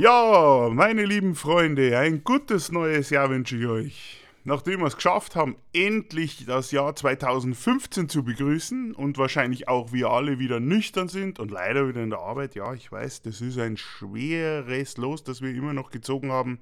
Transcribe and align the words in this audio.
Ja, 0.00 0.70
meine 0.72 1.04
lieben 1.04 1.34
Freunde, 1.34 1.98
ein 1.98 2.24
gutes 2.24 2.72
neues 2.72 3.10
Jahr 3.10 3.28
wünsche 3.28 3.58
ich 3.58 3.66
euch. 3.66 4.20
Nachdem 4.44 4.80
wir 4.80 4.86
es 4.86 4.96
geschafft 4.96 5.36
haben, 5.36 5.56
endlich 5.74 6.46
das 6.46 6.70
Jahr 6.70 6.96
2015 6.96 8.08
zu 8.08 8.24
begrüßen 8.24 8.94
und 8.94 9.18
wahrscheinlich 9.18 9.68
auch 9.68 9.92
wir 9.92 10.08
alle 10.08 10.38
wieder 10.38 10.58
nüchtern 10.58 11.08
sind 11.08 11.38
und 11.38 11.50
leider 11.50 11.86
wieder 11.86 12.02
in 12.02 12.08
der 12.08 12.20
Arbeit, 12.20 12.54
ja, 12.54 12.72
ich 12.72 12.90
weiß, 12.90 13.20
das 13.20 13.42
ist 13.42 13.58
ein 13.58 13.76
schweres 13.76 14.96
Los, 14.96 15.22
das 15.22 15.42
wir 15.42 15.50
immer 15.50 15.74
noch 15.74 15.90
gezogen 15.90 16.32
haben. 16.32 16.60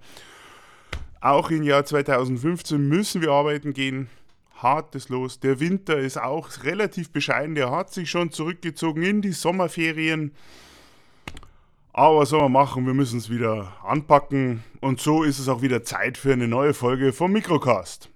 Auch 1.20 1.52
im 1.52 1.62
Jahr 1.62 1.84
2015 1.84 2.88
müssen 2.88 3.22
wir 3.22 3.30
arbeiten 3.30 3.72
gehen. 3.72 4.08
Hartes 4.56 5.10
Los. 5.10 5.38
Der 5.38 5.60
Winter 5.60 5.96
ist 5.96 6.20
auch 6.20 6.64
relativ 6.64 7.10
bescheiden. 7.10 7.54
Der 7.54 7.70
hat 7.70 7.94
sich 7.94 8.10
schon 8.10 8.32
zurückgezogen 8.32 9.04
in 9.04 9.22
die 9.22 9.30
Sommerferien. 9.30 10.32
Aber 11.98 12.18
was 12.18 12.28
soll 12.28 12.42
man 12.42 12.52
machen? 12.52 12.86
Wir 12.86 12.94
müssen 12.94 13.18
es 13.18 13.28
wieder 13.28 13.76
anpacken. 13.84 14.62
Und 14.80 15.00
so 15.00 15.24
ist 15.24 15.40
es 15.40 15.48
auch 15.48 15.62
wieder 15.62 15.82
Zeit 15.82 16.16
für 16.16 16.32
eine 16.32 16.46
neue 16.46 16.72
Folge 16.72 17.12
vom 17.12 17.32
Mikrocast. 17.32 18.08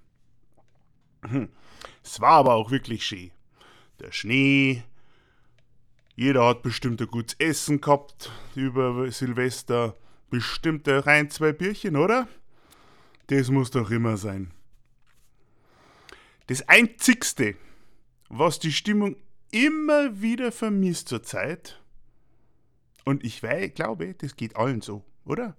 Es 2.01 2.21
war 2.21 2.29
aber 2.29 2.53
auch 2.53 2.71
wirklich 2.71 3.05
schön. 3.05 3.31
Der 3.99 4.13
Schnee. 4.13 4.83
Jeder 6.15 6.45
hat 6.45 6.63
bestimmt 6.63 7.01
ein 7.01 7.07
gutes 7.07 7.35
Essen 7.39 7.81
gehabt 7.81 8.31
über 8.55 9.11
Silvester. 9.11 9.97
Bestimmt 10.29 10.87
rein 10.87 11.29
zwei 11.29 11.51
Bierchen, 11.51 11.97
oder? 11.97 12.29
Das 13.27 13.49
muss 13.49 13.69
doch 13.69 13.91
immer 13.91 14.15
sein. 14.15 14.51
Das 16.47 16.69
Einzigste, 16.69 17.55
was 18.29 18.59
die 18.59 18.71
Stimmung 18.71 19.17
immer 19.51 20.21
wieder 20.21 20.53
vermisst 20.53 21.09
zurzeit, 21.09 21.82
und 23.05 23.23
ich 23.23 23.41
weiß, 23.41 23.73
glaube, 23.73 24.13
das 24.15 24.35
geht 24.35 24.55
allen 24.55 24.81
so, 24.81 25.03
oder? 25.25 25.55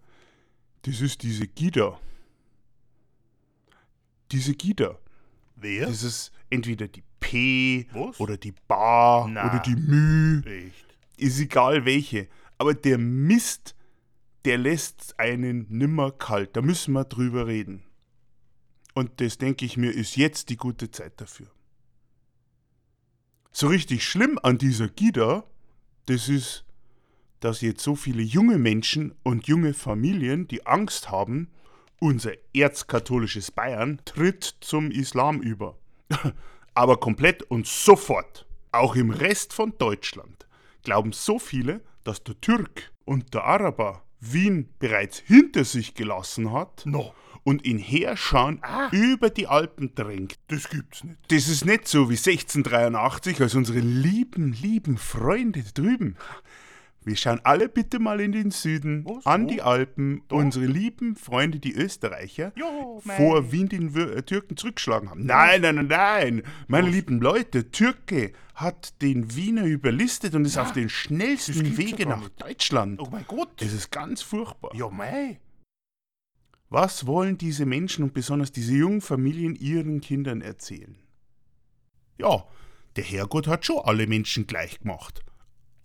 Das 0.83 1.01
ist 1.01 1.23
diese 1.23 1.47
Gida. 1.47 1.99
Diese 4.33 4.55
Gida. 4.55 4.99
Wer? 5.57 5.87
Das 5.87 6.03
ist 6.03 6.33
entweder 6.51 6.89
die 6.89 7.05
P 7.21 7.87
Was? 7.93 8.21
oder 8.21 8.37
die 8.37 8.53
Ba 8.69 9.27
Na. 9.29 9.47
oder 9.47 9.61
die 9.61 9.77
Mü. 9.77 10.43
Echt? 10.45 10.87
Ist 11.17 11.39
egal 11.41 11.85
welche. 11.85 12.29
Aber 12.59 12.75
der 12.75 12.99
Mist, 12.99 13.75
der 14.45 14.59
lässt 14.59 15.19
einen 15.19 15.67
nimmer 15.69 16.11
kalt. 16.13 16.57
Da 16.57 16.63
müssen 16.63 16.93
wir 16.93 17.05
drüber 17.05 17.47
reden. 17.47 17.83
Und 18.95 19.21
das 19.21 19.39
denke 19.39 19.65
ich 19.65 19.77
mir, 19.77 19.91
ist 19.91 20.17
jetzt 20.17 20.51
die 20.51 20.57
gute 20.57 20.91
Zeit 20.91 21.21
dafür. 21.21 21.51
So 23.53 23.69
richtig 23.69 24.05
schlimm 24.05 24.39
an 24.43 24.59
dieser 24.59 24.89
Gida, 24.89 25.45
das 26.07 26.29
ist, 26.29 26.65
dass 27.45 27.61
jetzt 27.61 27.83
so 27.83 27.95
viele 27.95 28.23
junge 28.23 28.57
Menschen 28.57 29.15
und 29.23 29.49
junge 29.49 29.75
Familien 29.75 30.49
die 30.49 30.65
Angst 30.65 31.11
haben, 31.11 31.51
unser 32.01 32.33
erzkatholisches 32.55 33.51
Bayern 33.51 34.01
tritt 34.07 34.57
zum 34.61 34.91
Islam 34.91 35.43
über. 35.43 35.77
Aber 36.75 36.97
komplett 36.97 37.43
und 37.43 37.67
sofort. 37.67 38.47
Auch 38.73 38.97
im 38.97 39.11
Rest 39.11 39.53
von 39.53 39.77
Deutschland 39.77 40.47
glauben 40.85 41.13
so 41.13 41.39
viele, 41.39 41.83
dass 42.03 42.25
der 42.25 42.41
Türk 42.41 42.93
und 43.05 43.35
der 43.35 43.45
Araber 43.45 44.05
Wien 44.21 44.71
bereits 44.79 45.19
hinter 45.19 45.65
sich 45.65 45.95
gelassen 45.95 46.51
hat 46.51 46.87
No, 46.87 47.13
und 47.43 47.67
ihn 47.67 47.79
Heerschauen 47.79 48.63
über 48.91 49.29
die 49.29 49.49
Alpen 49.49 49.95
drängt. 49.95 50.39
das 50.49 50.71
gibt's 50.71 51.05
nicht. 51.05 51.19
Das 51.29 51.49
ist 51.49 51.67
nicht 51.67 51.89
so 51.89 52.09
wie 52.09 52.17
1683, 52.17 53.43
als 53.43 53.55
unsere 53.55 53.81
lieben, 53.81 54.55
lieben 54.55 54.97
Freunde 54.97 55.63
drüben. 55.63 56.17
Wir 57.07 57.17
schauen 57.17 57.41
alle 57.45 57.69
bitte 57.69 57.99
mal 57.99 58.19
in 58.21 58.33
den 58.33 58.51
Süden, 58.51 59.05
Was? 59.05 59.27
an 59.27 59.47
die 59.47 59.61
Alpen, 59.61 60.23
unsere 60.31 60.65
lieben 60.65 61.17
Freunde, 61.17 61.59
die 61.61 61.75
Österreicher, 61.75 62.53
Ja, 62.57 62.65
mei. 63.05 63.17
vor 63.17 63.53
Wien 63.53 63.69
den 63.69 63.95
Wir- 63.95 64.17
äh, 64.17 64.23
Türken 64.23 64.57
zurückgeschlagen 64.57 65.11
haben. 65.11 65.27
Nein, 65.27 65.61
nein, 65.61 65.75
nein, 65.75 65.87
nein. 65.89 66.43
Meine 66.67 66.89
lieben 66.89 67.21
Leute, 67.21 67.71
Türke 67.71 68.33
hat 68.55 69.03
den 69.03 69.37
Wiener 69.37 69.65
überlistet 69.65 70.35
und 70.35 70.47
ist 70.47 70.57
auf 70.57 70.73
den 70.73 70.89
schnellsten 70.89 71.77
Wege 71.77 72.05
ja 72.05 72.09
nach. 72.09 72.29
Deutschland. 72.31 72.99
Oh 73.01 73.09
mein 73.11 73.25
Gott. 73.27 73.51
Das 73.61 73.73
ist 73.75 73.91
ganz 73.91 74.23
furchtbar. 74.23 74.75
Ja, 74.75 74.89
mei. 74.89 75.41
Was 76.71 77.07
wollen 77.07 77.37
diese 77.39 77.67
Menschen 77.67 78.03
und 78.05 78.15
besonders 78.15 78.51
diese 78.51 78.75
jungen 78.75 79.01
Familien 79.03 79.55
ihren 79.55 80.01
Kindern 80.01 80.41
erzählen? 80.41 80.97
Ja, 82.19 82.45
der 82.97 83.05
Herrgott 83.05 83.47
hat 83.47 83.67
schon 83.67 83.81
alle 83.85 84.07
Menschen 84.07 84.47
gleich 84.47 84.81
gemacht. 84.81 85.21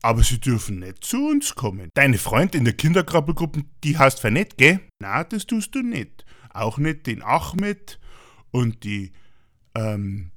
Aber 0.01 0.23
sie 0.23 0.39
dürfen 0.39 0.79
nicht 0.79 1.03
zu 1.03 1.27
uns 1.29 1.55
kommen. 1.55 1.89
Deine 1.93 2.17
Freundin 2.17 2.59
in 2.59 2.65
der 2.65 2.73
Kinderkrabbelgruppe, 2.73 3.63
die 3.83 3.97
heißt 3.97 4.19
Vernett, 4.19 4.57
gell? 4.57 4.79
Na, 5.01 5.23
das 5.23 5.45
tust 5.45 5.75
du 5.75 5.81
nicht. 5.81 6.25
Auch 6.51 6.77
nicht 6.77 7.05
den 7.05 7.21
Ahmed 7.21 7.99
und 8.51 8.83
die, 8.83 9.11
ähm, 9.75 10.31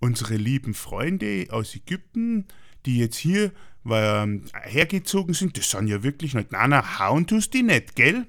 unsere 0.00 0.36
lieben 0.36 0.74
Freunde 0.74 1.46
aus 1.50 1.74
Ägypten, 1.74 2.46
die 2.86 2.98
jetzt 2.98 3.16
hier 3.16 3.52
ähm, 3.90 4.44
hergezogen 4.62 5.34
sind. 5.34 5.58
Das 5.58 5.70
sind 5.70 5.88
ja 5.88 6.02
wirklich 6.02 6.34
nicht. 6.34 6.52
Na, 6.52 6.66
na, 6.66 6.98
hauen 6.98 7.26
tust 7.26 7.52
die 7.52 7.62
nicht, 7.62 7.96
gell? 7.96 8.26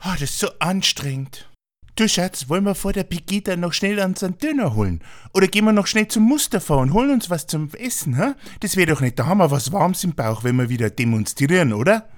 Ah, 0.00 0.12
das 0.12 0.30
ist 0.30 0.38
so 0.40 0.48
anstrengend. 0.58 1.48
Du 1.98 2.08
Schatz, 2.08 2.48
wollen 2.48 2.62
wir 2.62 2.76
vor 2.76 2.92
der 2.92 3.02
Pegida 3.02 3.56
noch 3.56 3.72
schnell 3.72 3.98
unseren 3.98 4.38
Döner 4.38 4.76
holen? 4.76 5.02
Oder 5.34 5.48
gehen 5.48 5.64
wir 5.64 5.72
noch 5.72 5.88
schnell 5.88 6.06
zum 6.06 6.22
Mustafa 6.22 6.76
und 6.76 6.92
holen 6.92 7.10
uns 7.10 7.28
was 7.28 7.48
zum 7.48 7.74
Essen, 7.74 8.14
hä? 8.14 8.34
Das 8.60 8.76
wäre 8.76 8.92
doch 8.92 9.00
nicht, 9.00 9.18
da 9.18 9.26
haben 9.26 9.38
wir 9.38 9.50
was 9.50 9.72
Warmes 9.72 10.04
im 10.04 10.14
Bauch, 10.14 10.44
wenn 10.44 10.54
wir 10.54 10.68
wieder 10.68 10.90
demonstrieren, 10.90 11.72
oder? 11.72 12.08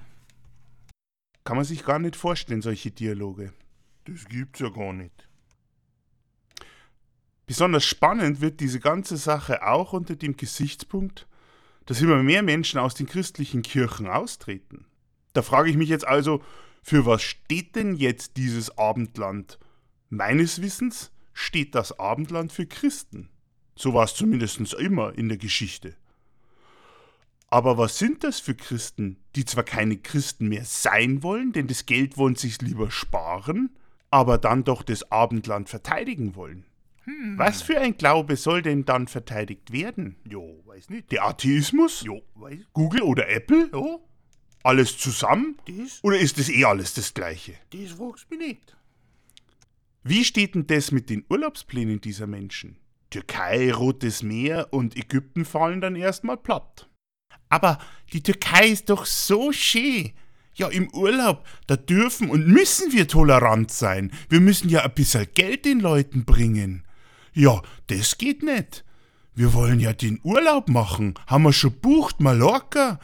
Kann 1.43 1.55
man 1.55 1.65
sich 1.65 1.83
gar 1.83 1.97
nicht 1.97 2.15
vorstellen, 2.15 2.61
solche 2.61 2.91
Dialoge. 2.91 3.53
Das 4.05 4.25
gibt's 4.25 4.59
ja 4.59 4.69
gar 4.69 4.93
nicht. 4.93 5.27
Besonders 7.47 7.83
spannend 7.83 8.39
wird 8.39 8.59
diese 8.59 8.79
ganze 8.79 9.17
Sache 9.17 9.65
auch 9.65 9.93
unter 9.93 10.15
dem 10.15 10.37
Gesichtspunkt, 10.37 11.27
dass 11.87 12.01
immer 12.01 12.21
mehr 12.21 12.43
Menschen 12.43 12.79
aus 12.79 12.93
den 12.93 13.07
christlichen 13.07 13.63
Kirchen 13.63 14.05
austreten. 14.05 14.85
Da 15.33 15.41
frage 15.41 15.71
ich 15.71 15.75
mich 15.75 15.89
jetzt 15.89 16.05
also, 16.05 16.43
für 16.83 17.07
was 17.07 17.23
steht 17.23 17.75
denn 17.75 17.95
jetzt 17.95 18.37
dieses 18.37 18.77
Abendland? 18.77 19.57
Meines 20.13 20.61
Wissens 20.61 21.09
steht 21.33 21.73
das 21.73 21.97
Abendland 21.97 22.51
für 22.51 22.65
Christen. 22.65 23.29
So 23.77 23.93
war 23.93 24.03
es 24.03 24.13
zumindest 24.13 24.59
immer 24.73 25.17
in 25.17 25.29
der 25.29 25.37
Geschichte. 25.37 25.95
Aber 27.47 27.77
was 27.77 27.97
sind 27.97 28.25
das 28.25 28.41
für 28.41 28.53
Christen, 28.53 29.15
die 29.37 29.45
zwar 29.45 29.63
keine 29.63 29.95
Christen 29.97 30.49
mehr 30.49 30.65
sein 30.65 31.23
wollen, 31.23 31.53
denn 31.53 31.67
das 31.67 31.85
Geld 31.85 32.17
wollen 32.17 32.35
sich 32.35 32.61
lieber 32.61 32.91
sparen, 32.91 33.69
aber 34.09 34.37
dann 34.37 34.65
doch 34.65 34.83
das 34.83 35.11
Abendland 35.13 35.69
verteidigen 35.69 36.35
wollen? 36.35 36.65
Was 37.37 37.61
für 37.61 37.79
ein 37.79 37.97
Glaube 37.97 38.35
soll 38.35 38.61
denn 38.61 38.83
dann 38.83 39.07
verteidigt 39.07 39.71
werden? 39.71 40.17
Jo, 40.29 40.61
weiß 40.65 40.89
nicht. 40.89 41.09
Der 41.13 41.25
Atheismus? 41.25 42.01
Jo, 42.03 42.21
weiß. 42.35 42.59
Google 42.73 43.01
oder 43.03 43.29
Apple? 43.29 43.69
Ja, 43.73 43.97
Alles 44.63 44.97
zusammen? 44.97 45.57
das, 45.65 46.03
Oder 46.03 46.19
ist 46.19 46.37
es 46.37 46.49
eh 46.49 46.65
alles 46.65 46.93
das 46.95 47.13
Gleiche? 47.13 47.53
das 47.71 47.91
fragst 47.93 48.29
mich 48.29 48.39
nicht. 48.39 48.75
Wie 50.03 50.25
steht 50.25 50.55
denn 50.55 50.65
das 50.65 50.91
mit 50.91 51.09
den 51.09 51.25
Urlaubsplänen 51.29 52.01
dieser 52.01 52.27
Menschen? 52.27 52.77
Türkei, 53.11 53.71
Rotes 53.71 54.23
Meer 54.23 54.69
und 54.71 54.97
Ägypten 54.97 55.45
fallen 55.45 55.81
dann 55.81 55.95
erstmal 55.95 56.37
platt. 56.37 56.89
Aber 57.49 57.77
die 58.13 58.23
Türkei 58.23 58.69
ist 58.69 58.89
doch 58.89 59.05
so 59.05 59.51
schön. 59.51 60.11
Ja, 60.55 60.69
im 60.69 60.89
Urlaub, 60.93 61.45
da 61.67 61.75
dürfen 61.75 62.29
und 62.29 62.47
müssen 62.47 62.91
wir 62.91 63.07
tolerant 63.07 63.71
sein. 63.71 64.11
Wir 64.29 64.41
müssen 64.41 64.69
ja 64.69 64.83
ein 64.83 64.93
bisschen 64.93 65.27
Geld 65.33 65.65
den 65.65 65.79
Leuten 65.79 66.25
bringen. 66.25 66.83
Ja, 67.33 67.61
das 67.87 68.17
geht 68.17 68.43
nicht. 68.43 68.83
Wir 69.33 69.53
wollen 69.53 69.79
ja 69.79 69.93
den 69.93 70.19
Urlaub 70.23 70.67
machen. 70.67 71.13
Haben 71.27 71.43
wir 71.43 71.53
schon 71.53 71.79
bucht, 71.79 72.19
Mallorca. 72.19 72.99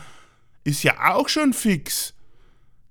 Ist 0.63 0.83
ja 0.83 1.13
auch 1.15 1.29
schon 1.29 1.53
fix. 1.53 2.13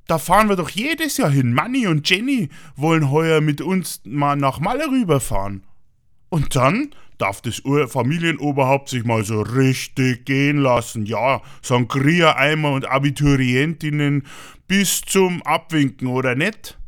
Da 0.06 0.19
fahren 0.19 0.49
wir 0.49 0.56
doch 0.56 0.70
jedes 0.70 1.17
Jahr 1.17 1.31
hin. 1.31 1.53
Manni 1.53 1.87
und 1.87 2.08
Jenny 2.08 2.49
wollen 2.76 3.11
heuer 3.11 3.41
mit 3.41 3.61
uns 3.61 4.00
mal 4.05 4.37
nach 4.37 4.61
Malle 4.61 4.88
rüberfahren. 4.88 5.64
Und 6.29 6.55
dann 6.55 6.91
darf 7.19 7.41
das 7.41 7.62
Familienoberhaupt 7.88 8.88
sich 8.88 9.05
mal 9.05 9.25
so 9.25 9.41
richtig 9.41 10.25
gehen 10.26 10.58
lassen. 10.58 11.06
Ja, 11.06 11.43
Sangria-Eimer 11.62 12.73
und 12.73 12.87
Abiturientinnen 12.87 14.25
bis 14.69 15.00
zum 15.00 15.43
Abwinken, 15.43 16.09
oder 16.09 16.35
nicht? 16.35 16.79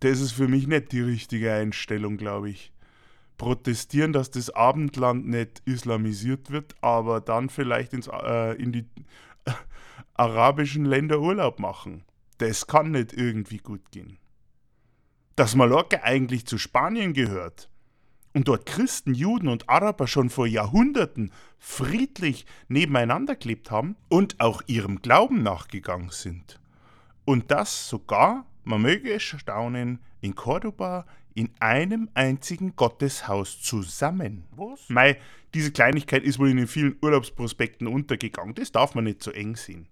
Das 0.00 0.20
ist 0.20 0.32
für 0.32 0.48
mich 0.48 0.66
nicht 0.66 0.92
die 0.92 1.02
richtige 1.02 1.52
Einstellung, 1.52 2.16
glaube 2.16 2.50
ich. 2.50 2.72
Protestieren, 3.36 4.12
dass 4.12 4.30
das 4.30 4.50
Abendland 4.50 5.26
nicht 5.26 5.62
islamisiert 5.64 6.50
wird, 6.50 6.74
aber 6.82 7.20
dann 7.20 7.48
vielleicht 7.48 7.94
ins, 7.94 8.08
äh, 8.08 8.54
in 8.60 8.72
die 8.72 8.84
arabischen 10.14 10.84
Länder 10.84 11.20
Urlaub 11.20 11.58
machen. 11.58 12.04
Das 12.38 12.66
kann 12.66 12.92
nicht 12.92 13.12
irgendwie 13.12 13.58
gut 13.58 13.90
gehen. 13.90 14.18
Dass 15.36 15.54
Mallorca 15.54 16.00
eigentlich 16.02 16.46
zu 16.46 16.58
Spanien 16.58 17.12
gehört 17.12 17.70
und 18.32 18.48
dort 18.48 18.66
Christen, 18.66 19.14
Juden 19.14 19.48
und 19.48 19.68
Araber 19.68 20.06
schon 20.06 20.30
vor 20.30 20.46
Jahrhunderten 20.46 21.32
friedlich 21.58 22.46
nebeneinander 22.68 23.36
gelebt 23.36 23.70
haben 23.70 23.96
und 24.08 24.40
auch 24.40 24.62
ihrem 24.66 25.02
Glauben 25.02 25.42
nachgegangen 25.42 26.10
sind 26.10 26.60
Und 27.24 27.50
das 27.50 27.88
sogar, 27.88 28.46
man 28.64 28.82
möge 28.82 29.12
es 29.12 29.22
staunen, 29.22 30.00
in 30.20 30.34
Cordoba 30.34 31.06
in 31.34 31.50
einem 31.60 32.08
einzigen 32.14 32.76
Gotteshaus 32.76 33.60
zusammen. 33.60 34.44
Was? 34.50 34.88
Mei, 34.88 35.18
diese 35.54 35.72
Kleinigkeit 35.72 36.22
ist 36.22 36.38
wohl 36.38 36.50
in 36.50 36.56
den 36.56 36.68
vielen 36.68 36.96
Urlaubsprospekten 37.02 37.86
untergegangen. 37.86 38.54
Das 38.54 38.72
darf 38.72 38.94
man 38.94 39.04
nicht 39.04 39.22
so 39.22 39.30
eng 39.30 39.56
sehen. 39.56 39.88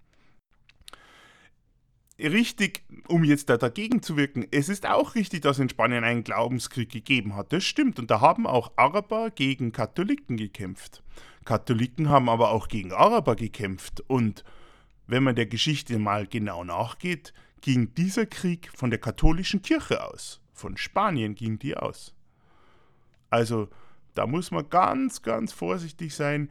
Richtig, 2.19 2.83
um 3.07 3.23
jetzt 3.23 3.49
da 3.49 3.55
dagegen 3.55 4.01
zu 4.01 4.17
wirken, 4.17 4.45
es 4.51 4.67
ist 4.67 4.85
auch 4.85 5.15
richtig, 5.15 5.41
dass 5.41 5.57
in 5.57 5.69
Spanien 5.69 6.03
einen 6.03 6.25
Glaubenskrieg 6.25 6.89
gegeben 6.89 7.35
hat. 7.35 7.53
Das 7.53 7.63
stimmt. 7.63 7.97
Und 7.97 8.11
da 8.11 8.19
haben 8.19 8.45
auch 8.45 8.73
Araber 8.75 9.31
gegen 9.31 9.71
Katholiken 9.71 10.35
gekämpft. 10.35 11.01
Katholiken 11.45 12.09
haben 12.09 12.27
aber 12.27 12.51
auch 12.51 12.67
gegen 12.67 12.91
Araber 12.91 13.37
gekämpft. 13.37 14.03
Und 14.07 14.43
wenn 15.07 15.23
man 15.23 15.35
der 15.35 15.45
Geschichte 15.45 15.97
mal 15.97 16.27
genau 16.27 16.65
nachgeht, 16.65 17.33
ging 17.61 17.93
dieser 17.95 18.25
Krieg 18.25 18.69
von 18.75 18.89
der 18.89 18.99
katholischen 18.99 19.61
Kirche 19.61 20.03
aus. 20.03 20.41
Von 20.59 20.75
Spanien 20.75 21.35
ging 21.35 21.57
die 21.57 21.77
aus. 21.77 22.13
Also 23.29 23.69
da 24.13 24.27
muss 24.27 24.51
man 24.51 24.69
ganz, 24.69 25.21
ganz 25.21 25.53
vorsichtig 25.53 26.13
sein, 26.13 26.49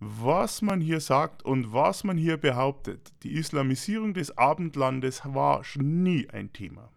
was 0.00 0.62
man 0.62 0.80
hier 0.80 0.98
sagt 0.98 1.44
und 1.44 1.72
was 1.72 2.02
man 2.02 2.16
hier 2.16 2.38
behauptet. 2.38 3.12
Die 3.22 3.34
Islamisierung 3.34 4.14
des 4.14 4.36
Abendlandes 4.36 5.22
war 5.24 5.62
nie 5.76 6.28
ein 6.28 6.52
Thema. 6.52 6.90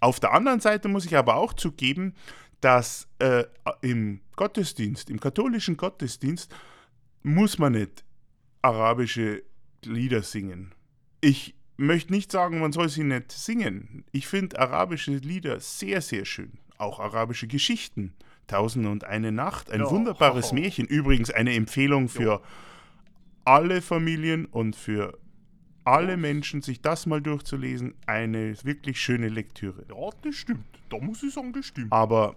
Auf 0.00 0.20
der 0.20 0.34
anderen 0.34 0.60
Seite 0.60 0.88
muss 0.88 1.06
ich 1.06 1.16
aber 1.16 1.36
auch 1.36 1.54
zugeben, 1.54 2.14
dass 2.60 3.08
äh, 3.20 3.44
im 3.80 4.20
Gottesdienst, 4.36 5.08
im 5.08 5.18
katholischen 5.18 5.78
Gottesdienst, 5.78 6.54
muss 7.22 7.58
man 7.58 7.72
nicht 7.72 8.04
arabische 8.60 9.42
Lieder 9.82 10.22
singen. 10.22 10.74
Ich 11.22 11.54
möchte 11.80 12.12
nicht 12.12 12.30
sagen, 12.32 12.60
man 12.60 12.72
soll 12.72 12.88
sie 12.88 13.04
nicht 13.04 13.32
singen. 13.32 14.04
Ich 14.12 14.26
finde 14.26 14.58
arabische 14.58 15.12
Lieder 15.12 15.60
sehr, 15.60 16.00
sehr 16.00 16.24
schön. 16.24 16.52
Auch 16.78 17.00
arabische 17.00 17.46
Geschichten. 17.46 18.14
Tausend 18.46 18.86
und 18.86 19.04
eine 19.04 19.30
Nacht, 19.32 19.70
ein 19.70 19.80
Ja. 19.80 19.90
wunderbares 19.90 20.52
Märchen. 20.52 20.86
Übrigens 20.86 21.30
eine 21.30 21.54
Empfehlung 21.54 22.08
für 22.08 22.42
alle 23.44 23.80
Familien 23.82 24.46
und 24.46 24.76
für 24.76 25.18
alle 25.84 26.16
Menschen, 26.16 26.62
sich 26.62 26.80
das 26.82 27.06
mal 27.06 27.20
durchzulesen. 27.22 27.94
Eine 28.06 28.54
wirklich 28.64 29.00
schöne 29.00 29.28
Lektüre. 29.28 29.84
Ja, 29.88 30.10
das 30.22 30.34
stimmt. 30.36 30.64
Da 30.90 30.98
muss 30.98 31.22
ich 31.22 31.32
sagen, 31.34 31.52
das 31.52 31.66
stimmt. 31.66 31.92
Aber 31.92 32.36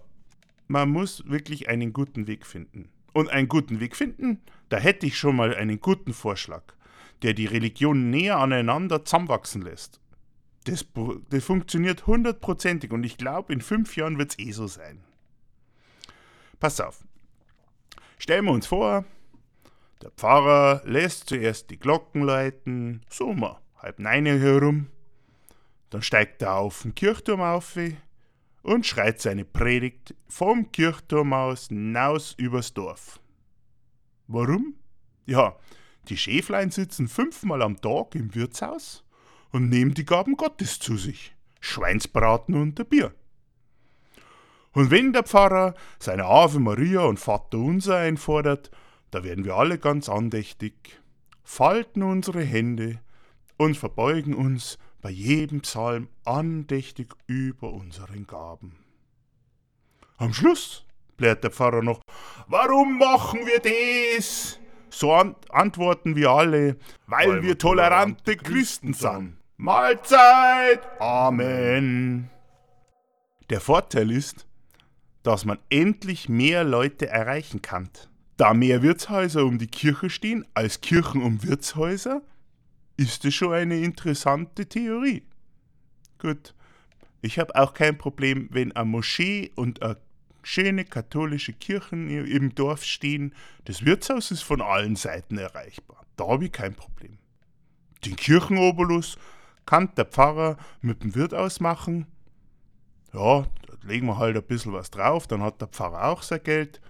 man 0.68 0.88
muss 0.90 1.22
wirklich 1.26 1.68
einen 1.68 1.92
guten 1.92 2.26
Weg 2.26 2.46
finden. 2.46 2.88
Und 3.12 3.28
einen 3.28 3.48
guten 3.48 3.78
Weg 3.80 3.94
finden, 3.94 4.40
da 4.70 4.78
hätte 4.78 5.06
ich 5.06 5.16
schon 5.18 5.36
mal 5.36 5.54
einen 5.54 5.78
guten 5.80 6.12
Vorschlag, 6.12 6.62
der 7.24 7.34
die 7.34 7.46
Religionen 7.46 8.10
näher 8.10 8.38
aneinander 8.38 9.04
zusammenwachsen 9.04 9.62
lässt. 9.62 9.98
Das, 10.64 10.86
das 11.30 11.44
funktioniert 11.44 12.06
hundertprozentig 12.06 12.92
und 12.92 13.02
ich 13.04 13.16
glaube, 13.16 13.52
in 13.52 13.62
fünf 13.62 13.96
Jahren 13.96 14.18
wird 14.18 14.32
es 14.32 14.38
eh 14.38 14.52
so 14.52 14.66
sein. 14.66 15.02
Pass 16.60 16.80
auf. 16.80 17.02
Stellen 18.18 18.44
wir 18.44 18.52
uns 18.52 18.66
vor, 18.66 19.04
der 20.02 20.10
Pfarrer 20.10 20.82
lässt 20.84 21.28
zuerst 21.28 21.70
die 21.70 21.78
Glocken 21.78 22.22
läuten, 22.22 23.00
so 23.08 23.32
mal 23.32 23.58
halb 23.78 23.98
neun 23.98 24.26
herum. 24.26 24.88
Dann 25.88 26.02
steigt 26.02 26.42
er 26.42 26.56
auf 26.56 26.82
den 26.82 26.94
Kirchturm 26.94 27.40
auf 27.40 27.78
und 28.62 28.86
schreit 28.86 29.20
seine 29.20 29.46
Predigt 29.46 30.14
vom 30.28 30.70
Kirchturm 30.72 31.32
aus 31.32 31.68
hinaus 31.68 32.34
übers 32.36 32.74
Dorf. 32.74 33.18
Warum? 34.26 34.74
Ja, 35.26 35.56
die 36.04 36.16
Schäflein 36.16 36.70
sitzen 36.70 37.08
fünfmal 37.08 37.62
am 37.62 37.80
Tag 37.80 38.14
im 38.14 38.34
Wirtshaus 38.34 39.04
und 39.52 39.68
nehmen 39.68 39.94
die 39.94 40.04
Gaben 40.04 40.36
Gottes 40.36 40.78
zu 40.78 40.96
sich. 40.96 41.34
Schweinsbraten 41.60 42.54
und 42.54 42.88
Bier. 42.90 43.14
Und 44.72 44.90
wenn 44.90 45.12
der 45.12 45.22
Pfarrer 45.22 45.74
seine 45.98 46.24
Ave 46.24 46.58
Maria 46.58 47.02
und 47.02 47.20
Vater 47.20 47.58
Unser 47.58 47.96
einfordert, 47.96 48.70
da 49.10 49.22
werden 49.22 49.44
wir 49.44 49.54
alle 49.54 49.78
ganz 49.78 50.08
andächtig, 50.08 51.00
falten 51.44 52.02
unsere 52.02 52.42
Hände 52.42 53.00
und 53.56 53.76
verbeugen 53.76 54.34
uns 54.34 54.78
bei 55.00 55.10
jedem 55.10 55.60
Psalm 55.60 56.08
andächtig 56.24 57.14
über 57.26 57.72
unseren 57.72 58.26
Gaben. 58.26 58.76
Am 60.16 60.32
Schluss 60.32 60.84
blärt 61.16 61.44
der 61.44 61.50
Pfarrer 61.50 61.82
noch, 61.82 62.00
warum 62.48 62.98
machen 62.98 63.40
wir 63.46 63.60
das? 63.60 64.58
So 64.94 65.12
an 65.12 65.34
antworten 65.48 66.14
wir 66.14 66.30
alle, 66.30 66.76
weil, 67.08 67.28
Weil 67.28 67.42
wir 67.42 67.58
tolerante 67.58 68.36
Christen 68.36 68.94
sind. 68.94 69.36
Mahlzeit! 69.56 70.82
Amen. 71.00 72.30
Der 73.50 73.60
Vorteil 73.60 74.12
ist, 74.12 74.46
dass 75.24 75.44
man 75.44 75.58
endlich 75.68 76.28
mehr 76.28 76.62
Leute 76.62 77.08
erreichen 77.08 77.60
kann. 77.60 77.90
Da 78.36 78.54
mehr 78.54 78.82
Wirtshäuser 78.82 79.44
um 79.44 79.58
die 79.58 79.66
Kirche 79.66 80.10
stehen 80.10 80.46
als 80.54 80.80
Kirchen 80.80 81.22
um 81.22 81.42
Wirtshäuser, 81.42 82.22
ist 82.96 83.24
es 83.24 83.34
schon 83.34 83.52
eine 83.52 83.78
interessante 83.78 84.66
Theorie. 84.66 85.24
Gut, 86.18 86.54
ich 87.20 87.40
habe 87.40 87.56
auch 87.56 87.74
kein 87.74 87.98
Problem, 87.98 88.48
wenn 88.52 88.70
eine 88.72 88.84
Moschee 88.84 89.50
und 89.56 89.82
eine 89.82 89.96
schöne 90.44 90.84
katholische 90.84 91.52
Kirchen 91.52 92.08
im 92.08 92.54
Dorf 92.54 92.84
stehen. 92.84 93.34
Das 93.64 93.84
Wirtshaus 93.84 94.30
ist 94.30 94.42
von 94.42 94.60
allen 94.60 94.96
Seiten 94.96 95.38
erreichbar. 95.38 96.04
Da 96.16 96.28
habe 96.28 96.44
ich 96.44 96.52
kein 96.52 96.74
Problem. 96.74 97.18
Den 98.04 98.16
Kirchenobolus 98.16 99.16
kann 99.66 99.90
der 99.96 100.04
Pfarrer 100.04 100.56
mit 100.80 101.02
dem 101.02 101.14
Wirt 101.14 101.34
ausmachen. 101.34 102.06
Ja, 103.12 103.42
da 103.42 103.88
legen 103.88 104.06
wir 104.06 104.18
halt 104.18 104.36
ein 104.36 104.42
bisschen 104.42 104.72
was 104.72 104.90
drauf, 104.90 105.26
dann 105.26 105.42
hat 105.42 105.60
der 105.60 105.68
Pfarrer 105.68 106.04
auch 106.04 106.22
sein 106.22 106.42
Geld. 106.42 106.80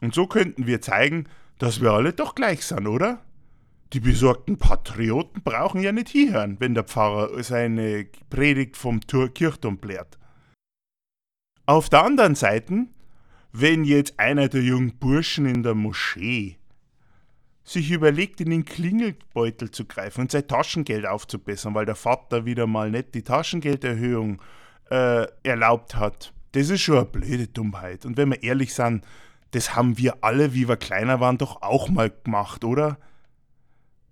Und 0.00 0.14
so 0.14 0.26
könnten 0.26 0.66
wir 0.66 0.80
zeigen, 0.80 1.28
dass 1.58 1.80
wir 1.80 1.92
alle 1.92 2.12
doch 2.12 2.34
gleich 2.34 2.64
sind, 2.64 2.86
oder? 2.86 3.20
Die 3.92 4.00
besorgten 4.00 4.56
Patrioten 4.56 5.42
brauchen 5.42 5.82
ja 5.82 5.92
nicht 5.92 6.08
hinhören, 6.08 6.56
wenn 6.60 6.74
der 6.74 6.84
Pfarrer 6.84 7.42
seine 7.42 8.06
Predigt 8.30 8.76
vom 8.76 9.00
Tur 9.00 9.34
Kirchturm 9.34 9.78
blärt. 9.78 10.19
Auf 11.70 11.88
der 11.88 12.02
anderen 12.02 12.34
Seite, 12.34 12.86
wenn 13.52 13.84
jetzt 13.84 14.18
einer 14.18 14.48
der 14.48 14.60
jungen 14.60 14.98
Burschen 14.98 15.46
in 15.46 15.62
der 15.62 15.76
Moschee 15.76 16.56
sich 17.62 17.92
überlegt, 17.92 18.40
in 18.40 18.50
den 18.50 18.64
Klingelbeutel 18.64 19.70
zu 19.70 19.84
greifen 19.84 20.22
und 20.22 20.32
sein 20.32 20.48
Taschengeld 20.48 21.06
aufzubessern, 21.06 21.72
weil 21.76 21.86
der 21.86 21.94
Vater 21.94 22.44
wieder 22.44 22.66
mal 22.66 22.90
nicht 22.90 23.14
die 23.14 23.22
Taschengelderhöhung 23.22 24.42
äh, 24.90 25.28
erlaubt 25.44 25.94
hat, 25.94 26.32
das 26.50 26.70
ist 26.70 26.80
schon 26.80 26.96
eine 26.96 27.04
blöde 27.04 27.46
Dummheit. 27.46 28.04
Und 28.04 28.16
wenn 28.16 28.30
wir 28.30 28.42
ehrlich 28.42 28.74
sind, 28.74 29.06
das 29.52 29.76
haben 29.76 29.96
wir 29.96 30.24
alle, 30.24 30.54
wie 30.54 30.66
wir 30.66 30.76
kleiner 30.76 31.20
waren, 31.20 31.38
doch 31.38 31.62
auch 31.62 31.88
mal 31.88 32.10
gemacht, 32.24 32.64
oder? 32.64 32.98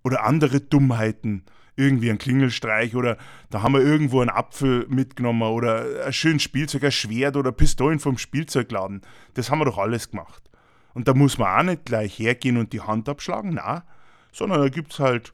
Oder 0.05 0.23
andere 0.23 0.61
Dummheiten. 0.61 1.43
Irgendwie 1.79 2.11
ein 2.11 2.19
Klingelstreich 2.19 2.97
oder 2.97 3.17
da 3.51 3.63
haben 3.63 3.75
wir 3.75 3.81
irgendwo 3.81 4.21
einen 4.21 4.31
Apfel 4.31 4.85
mitgenommen 4.89 5.43
oder 5.43 6.05
ein 6.07 6.13
schönes 6.13 6.43
Spielzeug, 6.43 6.83
ein 6.83 6.93
Schwert 6.93 7.37
oder 7.37 7.53
Pistolen 7.53 8.01
vom 8.01 8.19
Spielzeugladen. 8.19 9.03
Das 9.35 9.51
haben 9.51 9.61
wir 9.61 9.65
doch 9.65 9.79
alles 9.79 10.11
gemacht. 10.11 10.43
Und 10.93 11.07
da 11.07 11.15
muss 11.15 11.39
man 11.39 11.57
auch 11.57 11.71
nicht 11.71 11.85
gleich 11.85 12.19
hergehen 12.19 12.57
und 12.57 12.73
die 12.73 12.81
Hand 12.81 13.09
abschlagen, 13.09 13.53
na, 13.55 13.85
sondern 14.33 14.61
da 14.61 14.69
gibt 14.69 14.93
es 14.93 14.99
halt 14.99 15.33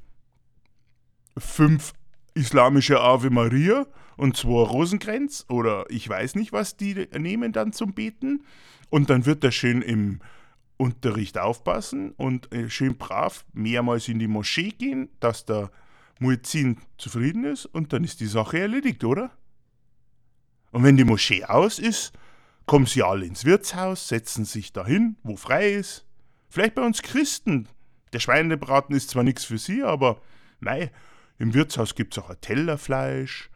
fünf 1.39 1.95
islamische 2.35 3.01
Ave 3.01 3.31
Maria 3.31 3.87
und 4.19 4.37
zwei 4.37 4.63
Rosenkränz 4.63 5.47
oder 5.49 5.87
ich 5.89 6.07
weiß 6.07 6.35
nicht, 6.35 6.53
was 6.53 6.77
die 6.77 7.09
nehmen 7.19 7.53
dann 7.53 7.73
zum 7.73 7.95
Beten. 7.95 8.45
Und 8.91 9.09
dann 9.09 9.25
wird 9.25 9.43
er 9.43 9.51
schön 9.51 9.81
im 9.81 10.21
Unterricht 10.77 11.39
aufpassen 11.39 12.13
und 12.13 12.53
äh, 12.53 12.69
schön 12.69 12.97
brav 12.97 13.45
mehrmals 13.53 14.09
in 14.09 14.19
die 14.19 14.29
Moschee 14.29 14.71
gehen, 14.71 15.09
dass 15.21 15.45
der 15.47 15.71
Muezzin 16.19 16.79
zufrieden 16.99 17.45
ist 17.45 17.67
und 17.67 17.93
dann 17.93 18.05
ist 18.05 18.21
die 18.21 18.27
Sache 18.27 18.59
erledigt, 18.59 19.05
oder? 19.05 19.31
Und 20.71 20.83
wenn 20.83 20.97
die 20.97 21.05
Moschee 21.05 21.45
aus 21.45 21.79
ist, 21.79 22.13
kommen 22.67 22.87
sie 22.87 23.03
alle 23.03 23.27
ins 23.27 23.45
Wirtshaus, 23.45 24.09
setzen 24.09 24.45
sich 24.45 24.73
dahin, 24.73 25.17
wo 25.23 25.37
frei 25.37 25.73
ist. 25.73 26.07
Vielleicht 26.49 26.75
bei 26.75 26.83
uns 26.83 27.03
Christen. 27.03 27.69
Der 28.13 28.21
Schweinebraten 28.21 28.95
ist 28.95 29.11
zwar 29.11 29.23
nichts 29.23 29.45
für 29.45 29.59
sie, 29.59 29.83
aber 29.83 30.21
mei, 30.61 30.91
im 31.39 31.53
Wirtshaus 31.53 31.95
gibt's 31.95 32.19
auch 32.19 32.31
ein 32.31 32.41
Tellerfleisch, 32.41 33.51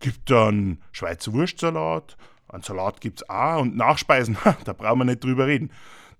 gibt 0.00 0.30
dann 0.30 0.82
Schweizer 0.92 1.32
Wurstsalat, 1.32 2.16
einen 2.48 2.62
Salat 2.62 3.00
gibt's 3.00 3.28
auch 3.28 3.60
und 3.60 3.76
Nachspeisen, 3.76 4.36
da 4.64 4.72
brauchen 4.72 5.00
wir 5.00 5.04
nicht 5.04 5.22
drüber 5.22 5.46
reden. 5.46 5.70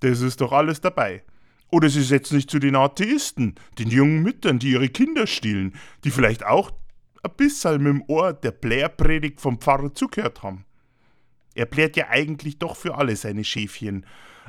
Das 0.00 0.21
ist 0.21 0.40
doch 0.40 0.52
alles 0.52 0.80
dabei. 0.80 1.23
Oder 1.70 1.90
sie 1.90 2.02
setzen 2.02 2.37
sich 2.37 2.48
zu 2.48 2.58
den 2.58 2.76
Atheisten, 2.76 3.54
den 3.78 3.88
jungen 3.88 4.22
Müttern, 4.22 4.58
die 4.58 4.70
ihre 4.70 4.88
Kinder 4.88 5.26
stillen, 5.26 5.75
die 6.04 6.10
vielleicht 6.10 6.44
auch 6.44 6.70
ein 7.22 7.32
bisschen 7.37 7.82
mit 7.82 7.92
dem 7.92 8.02
Ohr 8.08 8.32
der 8.32 8.52
Blärpredigt 8.52 9.40
vom 9.40 9.60
Pfarrer 9.60 9.92
zugehört 9.94 10.42
haben. 10.42 10.64
Er 11.54 11.66
plärt 11.66 11.96
ja 11.96 12.08
eigentlich 12.08 12.58
doch 12.58 12.76
für 12.76 12.96
alle 12.96 13.16
seine 13.16 13.44
Schäfchen, 13.44 14.06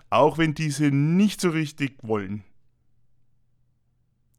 auch 0.10 0.38
wenn 0.38 0.54
diese 0.54 0.92
nicht 0.92 1.42
so 1.42 1.50
richtig 1.50 1.98
wollen. 2.04 2.44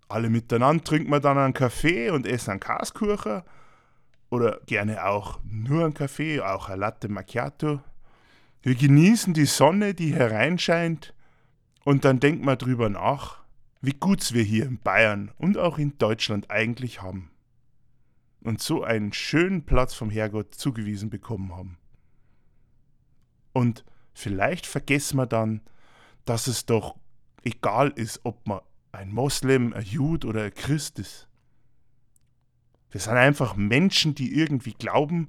alle 0.09 0.31
miteinander 0.31 0.83
trinken 0.83 1.11
wir 1.11 1.21
dann 1.21 1.39
einen 1.39 1.55
Kaffee 1.55 2.11
und 2.11 2.27
essen 2.27 2.53
einen 2.53 2.61
Kaskuchen. 2.61 3.43
Oder 4.31 4.61
gerne 4.67 5.05
auch 5.05 5.41
nur 5.45 5.85
einen 5.85 5.95
Kaffee, 5.95 6.41
auch 6.41 6.69
ein 6.69 6.81
Latte 6.81 7.09
Macchiato. 7.09 7.81
Wir 8.63 8.75
genießen 8.75 9.35
die 9.35 9.47
Sonne, 9.47 9.95
die 9.95 10.15
hereinscheint. 10.15 11.15
Und 11.85 12.05
dann 12.05 12.21
denken 12.21 12.45
wir 12.45 12.57
drüber 12.57 12.89
nach, 12.89 13.43
wie 13.81 13.95
gut's 13.95 14.33
wir 14.33 14.43
hier 14.43 14.67
in 14.67 14.79
Bayern 14.79 15.33
und 15.39 15.57
auch 15.57 15.79
in 15.79 15.97
Deutschland 15.99 16.51
eigentlich 16.51 17.01
haben. 17.01 17.31
Und 18.43 18.61
so 18.61 18.83
einen 18.83 19.13
schönen 19.13 19.65
Platz 19.65 19.95
vom 19.95 20.11
Herrgott 20.11 20.55
zugewiesen 20.55 21.11
bekommen 21.11 21.55
haben. 21.57 21.79
Und 23.53 23.85
vielleicht 24.13 24.67
vergessen 24.67 25.17
wir 25.17 25.27
dann, 25.27 25.63
dass 26.25 26.47
es 26.47 26.67
doch 26.67 26.97
egal 27.43 27.89
ist, 27.89 28.21
ob 28.25 28.47
man 28.47 28.61
ein 28.93 29.13
Moslem, 29.13 29.73
ein 29.73 29.85
Jude 29.85 30.27
oder 30.27 30.45
ein 30.45 30.55
Christ 30.55 30.99
ist. 30.99 31.29
Wir 32.91 33.01
sind 33.01 33.15
einfach 33.15 33.57
Menschen, 33.57 34.15
die 34.15 34.35
irgendwie 34.35 34.73
glauben 34.73 35.29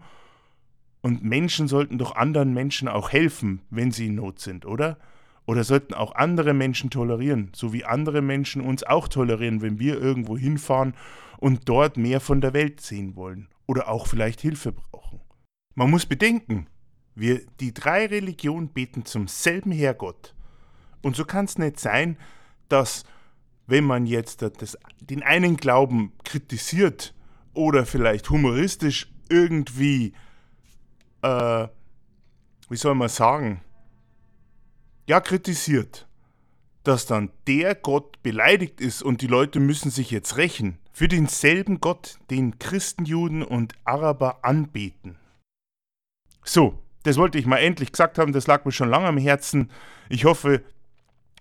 und 1.01 1.23
Menschen 1.23 1.67
sollten 1.67 1.97
doch 1.97 2.15
anderen 2.15 2.53
Menschen 2.53 2.87
auch 2.87 3.11
helfen, 3.11 3.61
wenn 3.69 3.91
sie 3.91 4.07
in 4.07 4.15
Not 4.15 4.39
sind, 4.39 4.65
oder? 4.65 4.97
Oder 5.45 5.63
sollten 5.63 5.93
auch 5.93 6.15
andere 6.15 6.53
Menschen 6.53 6.89
tolerieren, 6.89 7.51
so 7.53 7.73
wie 7.73 7.83
andere 7.83 8.21
Menschen 8.21 8.61
uns 8.61 8.83
auch 8.83 9.07
tolerieren, 9.07 9.61
wenn 9.61 9.79
wir 9.79 9.99
irgendwo 9.99 10.37
hinfahren 10.37 10.93
und 11.37 11.67
dort 11.67 11.97
mehr 11.97 12.19
von 12.19 12.41
der 12.41 12.53
Welt 12.53 12.81
sehen 12.81 13.15
wollen 13.15 13.49
oder 13.65 13.89
auch 13.89 14.07
vielleicht 14.07 14.41
Hilfe 14.41 14.71
brauchen. 14.71 15.19
Man 15.75 15.89
muss 15.89 16.05
bedenken, 16.05 16.67
wir, 17.15 17.41
die 17.59 17.73
drei 17.73 18.05
Religionen 18.05 18.69
beten 18.69 19.05
zum 19.05 19.27
selben 19.27 19.71
Herrgott. 19.71 20.35
Und 21.01 21.15
so 21.15 21.25
kann 21.25 21.45
es 21.45 21.57
nicht 21.57 21.79
sein, 21.79 22.17
dass 22.69 23.03
wenn 23.67 23.83
man 23.83 24.05
jetzt 24.05 24.41
das, 24.41 24.77
den 24.99 25.23
einen 25.23 25.57
Glauben 25.57 26.13
kritisiert 26.23 27.13
oder 27.53 27.85
vielleicht 27.85 28.29
humoristisch 28.29 29.11
irgendwie, 29.29 30.13
äh, 31.21 31.67
wie 32.69 32.75
soll 32.75 32.95
man 32.95 33.09
sagen, 33.09 33.61
ja, 35.07 35.19
kritisiert, 35.19 36.07
dass 36.83 37.05
dann 37.05 37.31
der 37.47 37.75
Gott 37.75 38.21
beleidigt 38.23 38.81
ist 38.81 39.03
und 39.03 39.21
die 39.21 39.27
Leute 39.27 39.59
müssen 39.59 39.91
sich 39.91 40.11
jetzt 40.11 40.37
rächen 40.37 40.77
für 40.91 41.07
denselben 41.07 41.79
Gott, 41.79 42.19
den 42.29 42.59
Christen, 42.59 43.05
Juden 43.05 43.43
und 43.43 43.73
Araber 43.85 44.43
anbeten. 44.43 45.17
So, 46.43 46.79
das 47.03 47.17
wollte 47.17 47.37
ich 47.37 47.45
mal 47.45 47.57
endlich 47.57 47.91
gesagt 47.91 48.17
haben, 48.17 48.33
das 48.33 48.47
lag 48.47 48.65
mir 48.65 48.71
schon 48.71 48.89
lange 48.89 49.07
am 49.07 49.17
Herzen. 49.17 49.71
Ich 50.09 50.25
hoffe, 50.25 50.63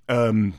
ähm, 0.09 0.55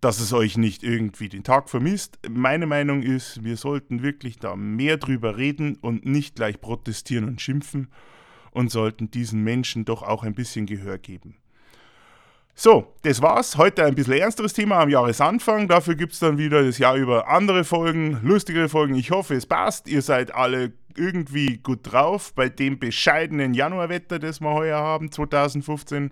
dass 0.00 0.20
es 0.20 0.32
euch 0.32 0.56
nicht 0.56 0.82
irgendwie 0.82 1.28
den 1.28 1.44
Tag 1.44 1.68
vermisst. 1.68 2.18
Meine 2.28 2.66
Meinung 2.66 3.02
ist, 3.02 3.44
wir 3.44 3.56
sollten 3.56 4.02
wirklich 4.02 4.38
da 4.38 4.56
mehr 4.56 4.96
drüber 4.96 5.36
reden 5.36 5.76
und 5.76 6.06
nicht 6.06 6.36
gleich 6.36 6.60
protestieren 6.60 7.26
und 7.26 7.40
schimpfen 7.40 7.88
und 8.50 8.70
sollten 8.70 9.10
diesen 9.10 9.42
Menschen 9.42 9.84
doch 9.84 10.02
auch 10.02 10.22
ein 10.22 10.34
bisschen 10.34 10.66
Gehör 10.66 10.98
geben. 10.98 11.36
So, 12.54 12.94
das 13.02 13.22
war's. 13.22 13.56
Heute 13.56 13.84
ein 13.84 13.94
bisschen 13.94 14.18
ernsteres 14.18 14.52
Thema 14.52 14.80
am 14.80 14.90
Jahresanfang. 14.90 15.68
Dafür 15.68 15.94
gibt 15.94 16.12
es 16.12 16.18
dann 16.18 16.36
wieder 16.36 16.62
das 16.62 16.78
Jahr 16.78 16.96
über 16.96 17.28
andere 17.28 17.64
Folgen, 17.64 18.20
lustigere 18.22 18.68
Folgen. 18.68 18.94
Ich 18.94 19.10
hoffe, 19.10 19.34
es 19.34 19.46
passt. 19.46 19.88
Ihr 19.88 20.02
seid 20.02 20.34
alle 20.34 20.72
irgendwie 20.96 21.58
gut 21.58 21.80
drauf 21.82 22.34
bei 22.34 22.48
dem 22.48 22.78
bescheidenen 22.78 23.54
Januarwetter, 23.54 24.18
das 24.18 24.40
wir 24.40 24.52
heuer 24.52 24.78
haben, 24.78 25.10
2015. 25.10 26.10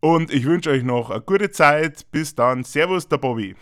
Und 0.00 0.32
ich 0.32 0.44
wünsche 0.44 0.70
euch 0.70 0.84
noch 0.84 1.10
eine 1.10 1.20
gute 1.20 1.50
Zeit. 1.50 2.06
Bis 2.12 2.34
dann. 2.34 2.64
Servus, 2.64 3.08
der 3.08 3.18
Bobby. 3.18 3.56